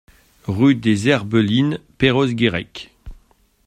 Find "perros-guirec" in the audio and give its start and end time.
1.99-2.89